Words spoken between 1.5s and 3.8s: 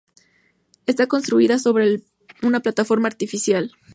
sobre una plataforma artificial.